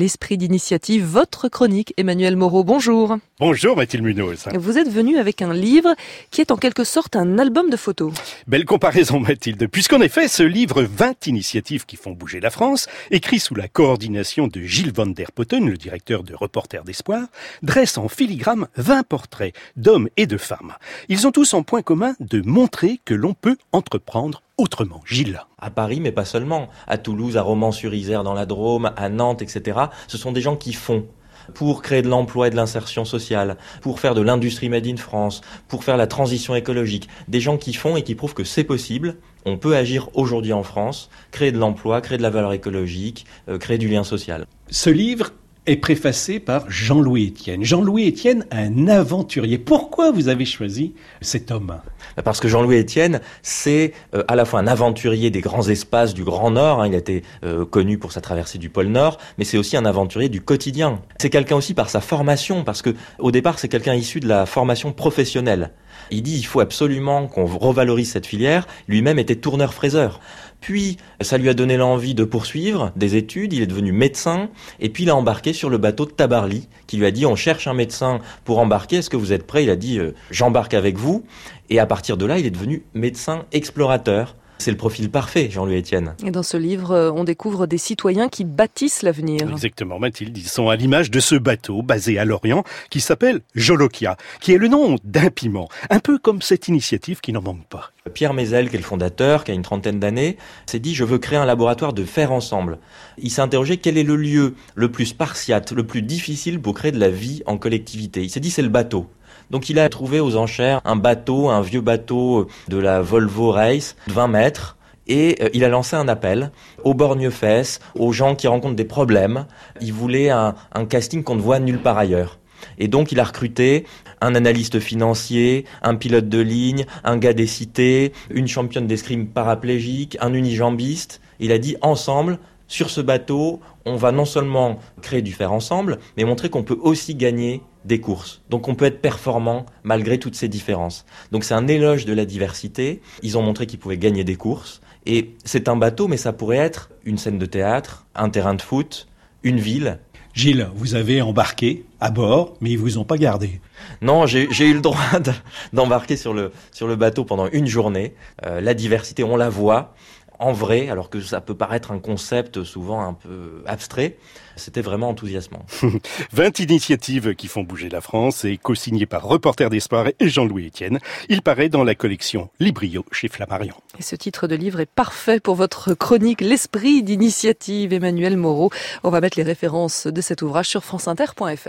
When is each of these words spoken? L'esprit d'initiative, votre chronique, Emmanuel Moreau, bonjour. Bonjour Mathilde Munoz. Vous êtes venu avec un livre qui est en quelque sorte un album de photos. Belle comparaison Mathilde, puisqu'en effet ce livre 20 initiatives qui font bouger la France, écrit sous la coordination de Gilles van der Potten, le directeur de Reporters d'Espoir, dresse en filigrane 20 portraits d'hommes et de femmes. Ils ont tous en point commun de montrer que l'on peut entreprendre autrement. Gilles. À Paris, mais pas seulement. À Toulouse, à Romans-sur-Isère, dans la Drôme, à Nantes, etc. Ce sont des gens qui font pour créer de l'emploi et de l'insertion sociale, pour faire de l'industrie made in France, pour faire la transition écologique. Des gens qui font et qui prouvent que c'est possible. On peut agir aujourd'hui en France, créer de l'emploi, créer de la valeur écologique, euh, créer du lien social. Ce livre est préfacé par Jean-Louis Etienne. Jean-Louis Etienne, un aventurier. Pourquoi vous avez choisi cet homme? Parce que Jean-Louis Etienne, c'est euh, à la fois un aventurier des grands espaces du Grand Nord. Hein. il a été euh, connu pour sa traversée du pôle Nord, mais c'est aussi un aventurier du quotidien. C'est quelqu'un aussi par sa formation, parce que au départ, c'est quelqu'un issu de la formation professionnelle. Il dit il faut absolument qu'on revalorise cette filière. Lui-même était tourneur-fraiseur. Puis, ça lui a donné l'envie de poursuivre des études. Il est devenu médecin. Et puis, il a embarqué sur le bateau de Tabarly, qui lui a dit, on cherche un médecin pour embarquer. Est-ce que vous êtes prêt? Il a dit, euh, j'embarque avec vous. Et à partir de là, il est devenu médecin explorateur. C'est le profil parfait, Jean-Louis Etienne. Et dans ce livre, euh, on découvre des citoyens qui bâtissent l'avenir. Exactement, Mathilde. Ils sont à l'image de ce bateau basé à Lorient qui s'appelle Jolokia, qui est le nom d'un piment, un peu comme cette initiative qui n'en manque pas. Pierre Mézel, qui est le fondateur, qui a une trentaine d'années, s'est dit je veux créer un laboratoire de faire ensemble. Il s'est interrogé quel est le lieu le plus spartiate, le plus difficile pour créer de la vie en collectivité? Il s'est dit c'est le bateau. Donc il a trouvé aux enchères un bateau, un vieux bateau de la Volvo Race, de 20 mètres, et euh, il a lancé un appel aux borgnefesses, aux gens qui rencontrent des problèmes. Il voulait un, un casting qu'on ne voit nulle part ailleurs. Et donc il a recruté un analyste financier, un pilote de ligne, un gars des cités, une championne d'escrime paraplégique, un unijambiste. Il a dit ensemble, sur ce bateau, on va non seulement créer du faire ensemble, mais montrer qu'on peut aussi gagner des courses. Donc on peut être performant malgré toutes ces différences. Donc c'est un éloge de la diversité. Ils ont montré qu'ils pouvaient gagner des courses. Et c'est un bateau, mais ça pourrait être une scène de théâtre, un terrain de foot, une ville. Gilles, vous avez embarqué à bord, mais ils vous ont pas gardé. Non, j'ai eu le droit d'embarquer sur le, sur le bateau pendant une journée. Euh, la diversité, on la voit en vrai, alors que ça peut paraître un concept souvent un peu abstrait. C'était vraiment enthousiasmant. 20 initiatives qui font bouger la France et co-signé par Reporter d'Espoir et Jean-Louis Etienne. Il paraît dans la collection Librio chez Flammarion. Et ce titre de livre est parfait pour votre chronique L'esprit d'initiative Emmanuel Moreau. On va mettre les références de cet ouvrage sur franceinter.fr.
L'esprit 0.00 0.38
d'initiative, 0.38 1.04
votre 1.04 1.48
chronique, 1.48 1.92
Emmanuel 1.96 2.36
Moreau, 2.36 2.62
bonjour. 2.62 3.18
Bonjour 3.40 3.76
Mathilde 3.76 4.04
Munoz. 4.04 4.44
Vous 4.54 4.78
êtes 4.78 4.88
venu 4.88 5.18
avec 5.18 5.42
un 5.42 5.52
livre 5.52 5.92
qui 6.30 6.40
est 6.40 6.52
en 6.52 6.56
quelque 6.56 6.84
sorte 6.84 7.16
un 7.16 7.36
album 7.36 7.68
de 7.68 7.76
photos. 7.76 8.12
Belle 8.46 8.64
comparaison 8.64 9.18
Mathilde, 9.18 9.66
puisqu'en 9.66 10.00
effet 10.00 10.28
ce 10.28 10.44
livre 10.44 10.84
20 10.84 11.26
initiatives 11.26 11.84
qui 11.84 11.96
font 11.96 12.12
bouger 12.12 12.38
la 12.38 12.50
France, 12.50 12.86
écrit 13.10 13.40
sous 13.40 13.56
la 13.56 13.66
coordination 13.66 14.46
de 14.46 14.60
Gilles 14.60 14.92
van 14.94 15.06
der 15.06 15.32
Potten, 15.32 15.68
le 15.68 15.76
directeur 15.76 16.22
de 16.22 16.32
Reporters 16.32 16.84
d'Espoir, 16.84 17.26
dresse 17.62 17.98
en 17.98 18.06
filigrane 18.06 18.68
20 18.76 19.02
portraits 19.02 19.52
d'hommes 19.74 20.10
et 20.16 20.28
de 20.28 20.36
femmes. 20.36 20.74
Ils 21.08 21.26
ont 21.26 21.32
tous 21.32 21.54
en 21.54 21.64
point 21.64 21.82
commun 21.82 22.14
de 22.20 22.40
montrer 22.42 23.00
que 23.04 23.14
l'on 23.14 23.34
peut 23.34 23.56
entreprendre 23.72 24.42
autrement. 24.58 25.00
Gilles. 25.06 25.40
À 25.58 25.70
Paris, 25.70 26.00
mais 26.00 26.12
pas 26.12 26.24
seulement. 26.24 26.68
À 26.86 26.98
Toulouse, 26.98 27.36
à 27.36 27.42
Romans-sur-Isère, 27.42 28.24
dans 28.24 28.34
la 28.34 28.44
Drôme, 28.44 28.92
à 28.96 29.08
Nantes, 29.08 29.40
etc. 29.40 29.78
Ce 30.08 30.18
sont 30.18 30.32
des 30.32 30.40
gens 30.40 30.56
qui 30.56 30.72
font 30.72 31.06
pour 31.54 31.80
créer 31.80 32.02
de 32.02 32.08
l'emploi 32.08 32.48
et 32.48 32.50
de 32.50 32.56
l'insertion 32.56 33.04
sociale, 33.04 33.56
pour 33.80 34.00
faire 34.00 34.14
de 34.14 34.20
l'industrie 34.20 34.68
made 34.68 34.86
in 34.86 34.96
France, 34.96 35.40
pour 35.66 35.84
faire 35.84 35.96
la 35.96 36.06
transition 36.06 36.54
écologique. 36.54 37.08
Des 37.28 37.40
gens 37.40 37.56
qui 37.56 37.72
font 37.72 37.96
et 37.96 38.02
qui 38.02 38.14
prouvent 38.14 38.34
que 38.34 38.44
c'est 38.44 38.64
possible. 38.64 39.16
On 39.46 39.56
peut 39.56 39.76
agir 39.76 40.10
aujourd'hui 40.14 40.52
en 40.52 40.62
France, 40.62 41.08
créer 41.30 41.52
de 41.52 41.58
l'emploi, 41.58 42.00
créer 42.00 42.18
de 42.18 42.22
la 42.22 42.30
valeur 42.30 42.52
écologique, 42.52 43.24
euh, 43.48 43.56
créer 43.56 43.78
du 43.78 43.88
lien 43.88 44.04
social. 44.04 44.46
Ce 44.70 44.90
livre 44.90 45.30
est 45.68 45.76
préfacé 45.76 46.40
par 46.40 46.70
Jean-Louis 46.70 47.28
Etienne. 47.28 47.62
Jean-Louis 47.62 48.08
Etienne, 48.08 48.46
un 48.50 48.88
aventurier. 48.88 49.58
Pourquoi 49.58 50.10
vous 50.10 50.28
avez 50.28 50.46
choisi 50.46 50.94
cet 51.20 51.50
homme? 51.50 51.78
Parce 52.24 52.40
que 52.40 52.48
Jean-Louis 52.48 52.78
Etienne, 52.78 53.20
c'est 53.42 53.92
euh, 54.14 54.24
à 54.28 54.34
la 54.34 54.46
fois 54.46 54.60
un 54.60 54.66
aventurier 54.66 55.30
des 55.30 55.42
grands 55.42 55.68
espaces 55.68 56.14
du 56.14 56.24
Grand 56.24 56.50
Nord. 56.50 56.80
Hein. 56.80 56.88
il 56.88 56.94
a 56.94 56.98
été 56.98 57.22
euh, 57.44 57.66
connu 57.66 57.98
pour 57.98 58.12
sa 58.12 58.22
traversée 58.22 58.58
du 58.58 58.70
pôle 58.70 58.86
Nord, 58.86 59.18
mais 59.36 59.44
c'est 59.44 59.58
aussi 59.58 59.76
un 59.76 59.84
aventurier 59.84 60.30
du 60.30 60.40
quotidien. 60.40 61.00
C'est 61.20 61.30
quelqu'un 61.30 61.56
aussi 61.56 61.74
par 61.74 61.90
sa 61.90 62.00
formation, 62.00 62.64
parce 62.64 62.80
que 62.80 62.94
au 63.18 63.30
départ, 63.30 63.58
c'est 63.58 63.68
quelqu'un 63.68 63.94
issu 63.94 64.20
de 64.20 64.28
la 64.28 64.46
formation 64.46 64.92
professionnelle. 64.92 65.70
Il 66.10 66.22
dit 66.22 66.38
il 66.38 66.44
faut 66.44 66.60
absolument 66.60 67.26
qu'on 67.26 67.46
revalorise 67.46 68.10
cette 68.10 68.26
filière. 68.26 68.66
Lui-même 68.88 69.18
était 69.18 69.36
tourneur-fraiseur. 69.36 70.20
Puis, 70.60 70.96
ça 71.20 71.38
lui 71.38 71.48
a 71.48 71.54
donné 71.54 71.76
l'envie 71.76 72.14
de 72.14 72.24
poursuivre 72.24 72.92
des 72.96 73.16
études. 73.16 73.52
Il 73.52 73.62
est 73.62 73.66
devenu 73.66 73.92
médecin. 73.92 74.48
Et 74.80 74.88
puis, 74.88 75.04
il 75.04 75.10
a 75.10 75.16
embarqué 75.16 75.52
sur 75.52 75.70
le 75.70 75.78
bateau 75.78 76.04
de 76.04 76.10
Tabarly, 76.10 76.68
qui 76.86 76.96
lui 76.96 77.06
a 77.06 77.10
dit, 77.10 77.26
on 77.26 77.36
cherche 77.36 77.66
un 77.66 77.74
médecin 77.74 78.18
pour 78.44 78.58
embarquer. 78.58 78.96
Est-ce 78.96 79.10
que 79.10 79.16
vous 79.16 79.32
êtes 79.32 79.46
prêt? 79.46 79.64
Il 79.64 79.70
a 79.70 79.76
dit, 79.76 79.98
euh, 79.98 80.14
j'embarque 80.30 80.74
avec 80.74 80.96
vous. 80.96 81.24
Et 81.70 81.78
à 81.78 81.86
partir 81.86 82.16
de 82.16 82.26
là, 82.26 82.38
il 82.38 82.46
est 82.46 82.50
devenu 82.50 82.82
médecin 82.94 83.44
explorateur. 83.52 84.34
C'est 84.58 84.72
le 84.72 84.76
profil 84.76 85.08
parfait, 85.08 85.48
Jean-Louis 85.50 85.78
Etienne. 85.78 86.14
Et 86.24 86.32
dans 86.32 86.42
ce 86.42 86.56
livre, 86.56 86.90
euh, 86.90 87.12
on 87.14 87.22
découvre 87.22 87.66
des 87.66 87.78
citoyens 87.78 88.28
qui 88.28 88.44
bâtissent 88.44 89.02
l'avenir. 89.02 89.48
Exactement, 89.50 90.00
Mathilde. 90.00 90.36
Ils 90.36 90.48
sont 90.48 90.68
à 90.68 90.74
l'image 90.74 91.12
de 91.12 91.20
ce 91.20 91.36
bateau 91.36 91.82
basé 91.82 92.18
à 92.18 92.24
Lorient 92.24 92.64
qui 92.90 93.00
s'appelle 93.00 93.40
Jolokia, 93.54 94.16
qui 94.40 94.52
est 94.52 94.58
le 94.58 94.66
nom 94.66 94.96
d'un 95.04 95.30
piment, 95.30 95.68
un 95.90 96.00
peu 96.00 96.18
comme 96.18 96.42
cette 96.42 96.66
initiative 96.66 97.20
qui 97.20 97.32
n'en 97.32 97.40
manque 97.40 97.66
pas. 97.68 97.92
Pierre 98.14 98.34
Mézel, 98.34 98.68
qui 98.68 98.76
est 98.76 98.80
le 98.80 98.84
fondateur, 98.84 99.44
qui 99.44 99.52
a 99.52 99.54
une 99.54 99.62
trentaine 99.62 100.00
d'années, 100.00 100.38
s'est 100.66 100.80
dit 100.80 100.94
je 100.94 101.04
veux 101.04 101.18
créer 101.18 101.38
un 101.38 101.44
laboratoire 101.44 101.92
de 101.92 102.04
faire 102.04 102.32
ensemble. 102.32 102.78
Il 103.18 103.30
s'est 103.30 103.42
interrogé 103.42 103.76
quel 103.76 103.96
est 103.96 104.02
le 104.02 104.16
lieu 104.16 104.54
le 104.74 104.90
plus 104.90 105.06
spartiate, 105.06 105.72
le 105.72 105.86
plus 105.86 106.02
difficile 106.02 106.60
pour 106.60 106.74
créer 106.74 106.90
de 106.90 106.98
la 106.98 107.10
vie 107.10 107.42
en 107.46 107.58
collectivité? 107.58 108.22
Il 108.24 108.30
s'est 108.30 108.40
dit 108.40 108.50
c'est 108.50 108.62
le 108.62 108.68
bateau. 108.68 109.06
Donc 109.50 109.68
il 109.68 109.78
a 109.78 109.88
trouvé 109.88 110.20
aux 110.20 110.36
enchères 110.36 110.80
un 110.84 110.96
bateau, 110.96 111.48
un 111.48 111.60
vieux 111.62 111.80
bateau 111.80 112.48
de 112.68 112.78
la 112.78 113.00
Volvo 113.00 113.50
Race, 113.50 113.96
de 114.06 114.12
20 114.12 114.28
mètres, 114.28 114.76
et 115.06 115.36
euh, 115.42 115.48
il 115.54 115.64
a 115.64 115.68
lancé 115.68 115.96
un 115.96 116.08
appel 116.08 116.52
aux 116.84 116.94
borgnefesses, 116.94 117.80
aux 117.94 118.12
gens 118.12 118.34
qui 118.34 118.46
rencontrent 118.46 118.76
des 118.76 118.84
problèmes. 118.84 119.46
Il 119.80 119.92
voulait 119.92 120.30
un, 120.30 120.54
un 120.72 120.84
casting 120.84 121.22
qu'on 121.22 121.36
ne 121.36 121.40
voit 121.40 121.58
nulle 121.58 121.80
part 121.80 121.98
ailleurs. 121.98 122.38
Et 122.78 122.88
donc 122.88 123.12
il 123.12 123.20
a 123.20 123.24
recruté 123.24 123.84
un 124.20 124.34
analyste 124.34 124.80
financier, 124.80 125.64
un 125.82 125.94
pilote 125.94 126.28
de 126.28 126.40
ligne, 126.40 126.86
un 127.04 127.16
gars 127.16 127.32
des 127.32 127.46
cités, 127.46 128.12
une 128.30 128.48
championne 128.48 128.86
d'escrime 128.86 129.28
paraplégique, 129.28 130.18
un 130.20 130.34
unijambiste. 130.34 131.20
Il 131.40 131.52
a 131.52 131.58
dit 131.58 131.76
ensemble, 131.82 132.38
sur 132.66 132.90
ce 132.90 133.00
bateau, 133.00 133.60
on 133.86 133.96
va 133.96 134.12
non 134.12 134.24
seulement 134.24 134.78
créer 135.00 135.22
du 135.22 135.32
faire 135.32 135.52
ensemble, 135.52 135.98
mais 136.16 136.24
montrer 136.24 136.50
qu'on 136.50 136.64
peut 136.64 136.78
aussi 136.80 137.14
gagner 137.14 137.62
des 137.88 138.00
courses. 138.00 138.42
Donc 138.50 138.68
on 138.68 138.76
peut 138.76 138.84
être 138.84 139.00
performant 139.00 139.66
malgré 139.82 140.18
toutes 140.18 140.36
ces 140.36 140.46
différences. 140.46 141.04
Donc 141.32 141.42
c'est 141.42 141.54
un 141.54 141.66
éloge 141.66 142.04
de 142.04 142.12
la 142.12 142.24
diversité. 142.24 143.00
Ils 143.24 143.36
ont 143.36 143.42
montré 143.42 143.66
qu'ils 143.66 143.80
pouvaient 143.80 143.98
gagner 143.98 144.22
des 144.22 144.36
courses. 144.36 144.80
Et 145.06 145.34
c'est 145.44 145.68
un 145.68 145.76
bateau, 145.76 146.06
mais 146.06 146.18
ça 146.18 146.32
pourrait 146.32 146.58
être 146.58 146.90
une 147.04 147.18
scène 147.18 147.38
de 147.38 147.46
théâtre, 147.46 148.06
un 148.14 148.28
terrain 148.28 148.54
de 148.54 148.62
foot, 148.62 149.08
une 149.42 149.58
ville. 149.58 149.98
Gilles, 150.34 150.68
vous 150.74 150.94
avez 150.94 151.22
embarqué 151.22 151.84
à 151.98 152.10
bord, 152.10 152.54
mais 152.60 152.70
ils 152.70 152.78
vous 152.78 152.98
ont 152.98 153.04
pas 153.04 153.16
gardé. 153.16 153.60
Non, 154.02 154.26
j'ai 154.26 154.44
eu 154.44 154.74
le 154.74 154.80
droit 154.80 155.00
d'embarquer 155.72 156.16
sur 156.16 156.34
le, 156.34 156.52
sur 156.70 156.86
le 156.86 156.94
bateau 156.94 157.24
pendant 157.24 157.48
une 157.48 157.66
journée. 157.66 158.14
Euh, 158.46 158.60
la 158.60 158.74
diversité, 158.74 159.24
on 159.24 159.36
la 159.36 159.48
voit 159.48 159.94
en 160.38 160.52
vrai, 160.52 160.88
alors 160.88 161.10
que 161.10 161.20
ça 161.20 161.40
peut 161.40 161.54
paraître 161.54 161.90
un 161.90 161.98
concept 161.98 162.62
souvent 162.64 163.00
un 163.00 163.14
peu 163.14 163.62
abstrait. 163.66 164.16
C'était 164.56 164.82
vraiment 164.82 165.08
enthousiasmant. 165.08 165.64
20 166.32 166.58
initiatives 166.60 167.34
qui 167.34 167.46
font 167.46 167.62
bouger 167.62 167.88
la 167.88 168.00
France 168.00 168.44
et 168.44 168.56
co-signé 168.56 169.06
par 169.06 169.24
Reporter 169.24 169.70
d'Espoir 169.70 170.06
et 170.18 170.28
Jean-Louis 170.28 170.68
Etienne. 170.68 170.98
Il 171.28 171.42
paraît 171.42 171.68
dans 171.68 171.84
la 171.84 171.94
collection 171.94 172.50
Librio 172.58 173.04
chez 173.12 173.28
Flammarion. 173.28 173.74
Et 173.98 174.02
ce 174.02 174.16
titre 174.16 174.46
de 174.46 174.56
livre 174.56 174.80
est 174.80 174.86
parfait 174.86 175.40
pour 175.40 175.54
votre 175.54 175.94
chronique 175.94 176.40
L'esprit 176.40 177.02
d'initiative 177.02 177.92
Emmanuel 177.92 178.36
Moreau. 178.36 178.70
On 179.04 179.10
va 179.10 179.20
mettre 179.20 179.38
les 179.38 179.44
références 179.44 180.06
de 180.06 180.20
cet 180.20 180.42
ouvrage 180.42 180.68
sur 180.68 180.84
franceinter.fr. 180.84 181.68